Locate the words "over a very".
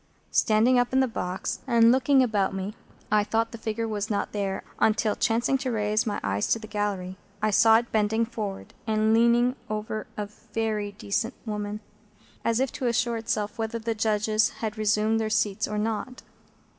9.69-10.93